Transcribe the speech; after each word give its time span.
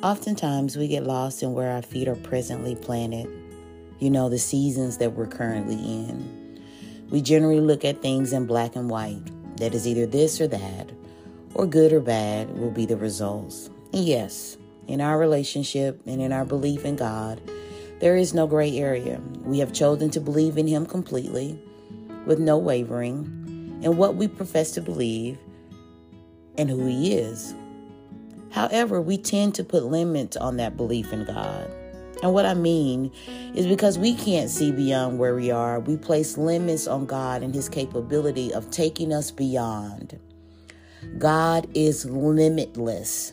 Oftentimes, 0.00 0.76
we 0.76 0.86
get 0.86 1.02
lost 1.02 1.42
in 1.42 1.54
where 1.54 1.72
our 1.72 1.82
feet 1.82 2.06
are 2.06 2.14
presently 2.14 2.76
planted. 2.76 3.28
You 3.98 4.10
know, 4.10 4.28
the 4.28 4.38
seasons 4.38 4.98
that 4.98 5.14
we're 5.14 5.26
currently 5.26 5.74
in. 5.74 6.62
We 7.10 7.20
generally 7.20 7.58
look 7.58 7.84
at 7.84 8.00
things 8.00 8.32
in 8.32 8.46
black 8.46 8.76
and 8.76 8.88
white. 8.88 9.22
That 9.56 9.74
is 9.74 9.88
either 9.88 10.06
this 10.06 10.40
or 10.40 10.46
that, 10.46 10.92
or 11.52 11.66
good 11.66 11.92
or 11.92 11.98
bad 11.98 12.56
will 12.56 12.70
be 12.70 12.86
the 12.86 12.96
results. 12.96 13.70
And 13.92 14.04
yes, 14.04 14.56
in 14.86 15.00
our 15.00 15.18
relationship 15.18 16.00
and 16.06 16.22
in 16.22 16.32
our 16.32 16.44
belief 16.44 16.84
in 16.84 16.94
God, 16.94 17.40
there 17.98 18.16
is 18.16 18.32
no 18.32 18.46
gray 18.46 18.78
area. 18.78 19.20
We 19.42 19.58
have 19.58 19.72
chosen 19.72 20.10
to 20.10 20.20
believe 20.20 20.58
in 20.58 20.68
Him 20.68 20.86
completely, 20.86 21.60
with 22.24 22.38
no 22.38 22.56
wavering, 22.56 23.80
in 23.82 23.96
what 23.96 24.14
we 24.14 24.28
profess 24.28 24.70
to 24.72 24.80
believe 24.80 25.38
and 26.56 26.70
who 26.70 26.86
He 26.86 27.14
is. 27.14 27.52
However, 28.50 29.00
we 29.00 29.18
tend 29.18 29.54
to 29.56 29.64
put 29.64 29.84
limits 29.84 30.36
on 30.36 30.56
that 30.56 30.76
belief 30.76 31.12
in 31.12 31.24
God. 31.24 31.70
And 32.22 32.32
what 32.32 32.46
I 32.46 32.54
mean 32.54 33.12
is 33.54 33.66
because 33.66 33.98
we 33.98 34.14
can't 34.14 34.50
see 34.50 34.72
beyond 34.72 35.18
where 35.18 35.34
we 35.34 35.50
are, 35.50 35.78
we 35.78 35.96
place 35.96 36.36
limits 36.36 36.86
on 36.86 37.06
God 37.06 37.42
and 37.42 37.54
His 37.54 37.68
capability 37.68 38.52
of 38.52 38.70
taking 38.70 39.12
us 39.12 39.30
beyond. 39.30 40.18
God 41.18 41.68
is 41.74 42.04
limitless. 42.06 43.32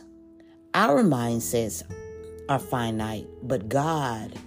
Our 0.74 1.02
mindsets 1.02 1.82
are 2.48 2.58
finite, 2.58 3.26
but 3.42 3.68
God 3.68 4.38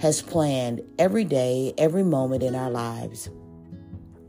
has 0.00 0.22
planned 0.22 0.80
every 0.98 1.24
day, 1.24 1.72
every 1.78 2.02
moment 2.02 2.42
in 2.42 2.54
our 2.54 2.70
lives. 2.70 3.28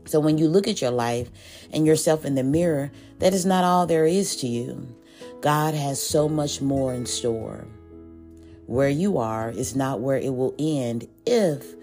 So 0.06 0.20
when 0.20 0.38
you 0.38 0.48
look 0.48 0.68
at 0.68 0.80
your 0.80 0.90
life 0.90 1.30
and 1.72 1.86
yourself 1.86 2.24
in 2.24 2.34
the 2.34 2.42
mirror, 2.42 2.90
that 3.18 3.34
is 3.34 3.46
not 3.46 3.64
all 3.64 3.86
there 3.86 4.06
is 4.06 4.36
to 4.36 4.46
you. 4.46 4.94
God 5.40 5.74
has 5.74 6.02
so 6.02 6.28
much 6.28 6.60
more 6.60 6.92
in 6.92 7.06
store. 7.06 7.66
Where 8.66 8.88
you 8.88 9.18
are 9.18 9.50
is 9.50 9.74
not 9.74 10.00
where 10.00 10.18
it 10.18 10.34
will 10.34 10.54
end 10.58 11.08
if 11.26 11.74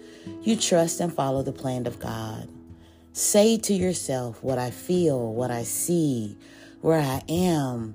you 0.42 0.56
trust 0.56 1.00
and 1.00 1.12
follow 1.12 1.42
the 1.42 1.52
plan 1.52 1.86
of 1.86 1.98
God. 1.98 2.48
Say 3.12 3.58
to 3.58 3.74
yourself 3.74 4.42
what 4.44 4.58
I 4.58 4.70
feel, 4.70 5.32
what 5.32 5.50
I 5.50 5.64
see, 5.64 6.36
where 6.82 7.00
I 7.00 7.20
am, 7.28 7.94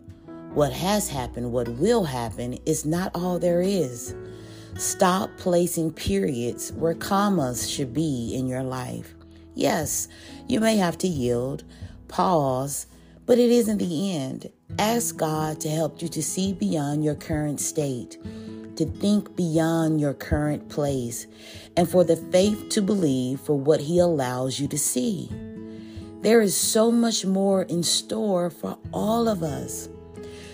what 0.53 0.73
has 0.73 1.07
happened, 1.07 1.53
what 1.53 1.69
will 1.69 2.03
happen 2.03 2.59
is 2.65 2.85
not 2.85 3.11
all 3.15 3.39
there 3.39 3.61
is. 3.61 4.13
Stop 4.77 5.29
placing 5.37 5.93
periods 5.93 6.73
where 6.73 6.93
commas 6.93 7.69
should 7.69 7.93
be 7.93 8.35
in 8.35 8.47
your 8.47 8.63
life. 8.63 9.15
Yes, 9.55 10.07
you 10.47 10.59
may 10.59 10.77
have 10.77 10.97
to 10.99 11.07
yield, 11.07 11.63
pause, 12.07 12.87
but 13.25 13.39
it 13.39 13.49
isn't 13.49 13.77
the 13.77 14.11
end. 14.15 14.49
Ask 14.77 15.17
God 15.17 15.59
to 15.61 15.69
help 15.69 16.01
you 16.01 16.07
to 16.09 16.23
see 16.23 16.53
beyond 16.53 17.03
your 17.03 17.15
current 17.15 17.59
state, 17.59 18.17
to 18.75 18.85
think 18.85 19.35
beyond 19.35 20.01
your 20.01 20.13
current 20.13 20.69
place, 20.69 21.27
and 21.77 21.89
for 21.89 22.03
the 22.03 22.17
faith 22.17 22.69
to 22.69 22.81
believe 22.81 23.39
for 23.39 23.57
what 23.57 23.81
He 23.81 23.99
allows 23.99 24.59
you 24.59 24.67
to 24.67 24.77
see. 24.77 25.29
There 26.21 26.41
is 26.41 26.55
so 26.55 26.89
much 26.89 27.25
more 27.25 27.63
in 27.63 27.83
store 27.83 28.49
for 28.49 28.77
all 28.93 29.27
of 29.27 29.43
us. 29.43 29.89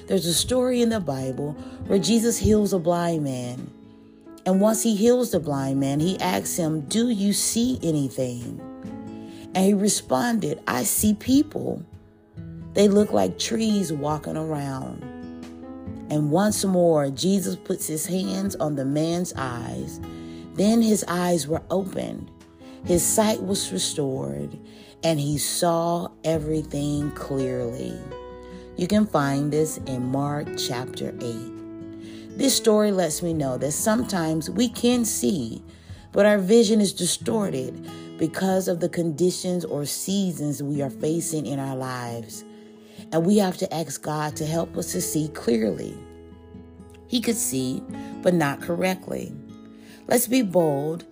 There's 0.08 0.26
a 0.26 0.34
story 0.34 0.82
in 0.82 0.90
the 0.90 1.00
Bible 1.00 1.54
where 1.86 2.00
Jesus 2.00 2.40
heals 2.40 2.74
a 2.74 2.80
blind 2.80 3.24
man. 3.24 3.72
And 4.48 4.60
once 4.60 4.82
he 4.82 4.96
heals 4.96 5.30
the 5.30 5.40
blind 5.40 5.80
man, 5.80 6.00
he 6.00 6.20
asks 6.20 6.58
him, 6.58 6.82
Do 6.82 7.10
you 7.10 7.34
see 7.34 7.78
anything? 7.84 8.60
And 9.54 9.64
he 9.64 9.74
responded, 9.76 10.60
I 10.68 10.84
see 10.86 11.14
people. 11.14 11.86
They 12.74 12.88
look 12.88 13.12
like 13.12 13.40
trees 13.40 13.92
walking 13.92 14.38
around. 14.38 15.04
And 16.10 16.32
once 16.32 16.66
more, 16.66 17.10
Jesus 17.10 17.56
puts 17.56 17.88
his 17.88 18.06
hands 18.06 18.56
on 18.56 18.76
the 18.76 18.86
man's 18.86 19.34
eyes. 19.36 20.00
Then 20.54 20.82
his 20.82 21.06
eyes 21.08 21.48
were 21.48 21.62
opened, 21.70 22.30
his 22.86 23.06
sight 23.06 23.42
was 23.42 23.72
restored, 23.72 24.58
and 25.04 25.20
he 25.20 25.38
saw 25.38 26.10
everything 26.24 27.12
clearly. 27.12 27.98
You 28.76 28.88
can 28.88 29.06
find 29.06 29.52
this 29.52 29.78
in 29.86 30.12
Mark 30.12 30.48
chapter 30.58 31.14
8. 31.22 32.38
This 32.38 32.56
story 32.56 32.92
lets 32.92 33.22
me 33.22 33.34
know 33.34 33.58
that 33.58 33.74
sometimes 33.74 34.50
we 34.50 34.70
can 34.70 35.06
see, 35.06 35.64
but 36.12 36.26
our 36.26 36.38
vision 36.38 36.82
is 36.82 36.94
distorted 36.94 37.90
because 38.18 38.68
of 38.68 38.80
the 38.80 38.90
conditions 38.90 39.66
or 39.66 39.86
seasons 39.86 40.64
we 40.64 40.82
are 40.82 40.90
facing 40.90 41.46
in 41.46 41.60
our 41.60 41.76
lives. 41.76 42.44
And 43.12 43.26
we 43.26 43.38
have 43.38 43.58
to 43.58 43.74
ask 43.74 44.02
God 44.02 44.36
to 44.38 44.46
help 44.46 44.78
us 44.78 44.92
to 44.92 45.02
see 45.02 45.30
clearly. 45.30 45.98
He 47.08 47.22
could 47.22 47.36
see, 47.36 47.82
but 48.22 48.34
not 48.34 48.62
correctly. 48.62 49.34
Let's 50.08 50.28
be 50.28 50.42
bold 50.42 51.06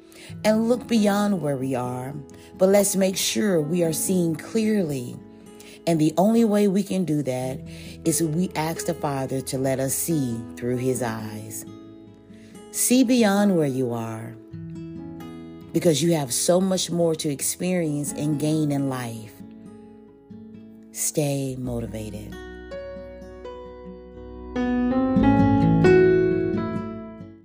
and 0.44 0.69
look 0.69 0.88
beyond 0.88 1.41
where 1.41 1.58
we 1.58 1.75
are, 1.75 2.13
but 2.58 2.69
let's 2.69 2.96
make 2.96 3.18
sure 3.18 3.62
we 3.62 3.84
are 3.84 3.94
seeing 3.94 4.35
clearly. 4.35 5.16
And 5.88 6.00
the 6.00 6.13
only 6.18 6.44
way 6.44 6.68
we 6.68 6.84
can 6.84 7.06
do 7.06 7.24
that 7.24 7.59
is 8.03 8.22
we 8.22 8.52
ask 8.56 8.85
the 8.85 8.94
Father 8.94 9.41
to 9.41 9.58
let 9.58 9.79
us 9.79 9.96
see 9.96 10.40
through 10.56 10.78
His 10.78 11.02
eyes. 11.02 11.66
See 12.72 13.03
beyond 13.03 13.56
where 13.56 13.68
you 13.68 13.94
are 13.94 14.35
because 15.78 16.02
you 16.02 16.14
have 16.14 16.34
so 16.34 16.59
much 16.59 16.90
more 16.90 17.14
to 17.14 17.29
experience 17.29 18.12
and 18.12 18.40
gain 18.40 18.72
in 18.72 18.90
life. 18.90 19.36
Stay 21.00 21.56
motivated. 21.59 22.56